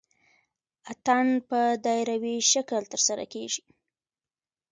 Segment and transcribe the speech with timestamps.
[0.91, 3.63] اتن په دایروي شکل ترسره کیږي.